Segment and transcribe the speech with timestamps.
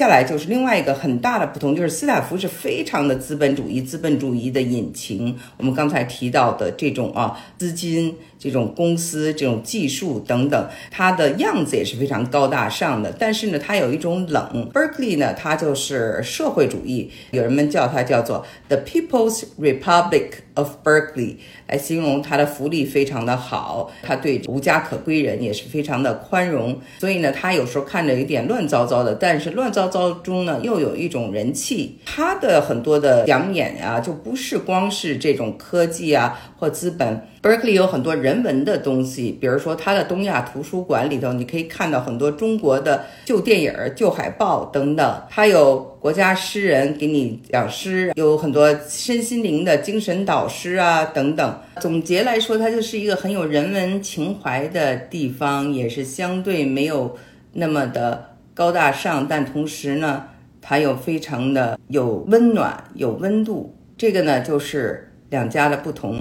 [0.00, 5.36] 接下来就是另外一个很大的不同，就是斯坦福是非常的资本主义，资本主义的引擎。
[5.58, 13.14] 我们刚才提到的这种啊资金、这种公司、这种技术等等，它的样子也是非常高大上的。
[13.18, 14.70] 但是呢，它有一种冷。
[14.72, 21.36] Berkeley 呢，它就是社会主义，有人们叫它叫做 The People's Republic of Berkeley，
[21.66, 26.80] 来形容它的福利非常的好，它对无家可归人也是非常的宽容。
[27.00, 29.89] 所以呢，它有时候看着有点乱糟糟的，但是乱糟。
[29.90, 31.98] 糟中呢，又有一种人气。
[32.06, 37.26] 他的很多的讲演啊，就不是光是这种科技啊或资本。
[37.42, 45.22] Berkeley 有很多人文的东西，比如说他的东亚图书馆里头，你可以看到很多中国的旧电影、旧海报等等。
[45.30, 51.58] 他有国家诗人给你讲诗，有很多身心灵的精神导师啊等等。
[51.80, 57.16] 总结来说，它就是一个很有人文情怀的地方，也是相对没有
[57.54, 58.26] 那么的。
[58.60, 60.26] 高大上，但同时呢，
[60.60, 63.74] 它又非常的有温暖、有温度。
[63.96, 66.18] 这个呢，就是两家的不同。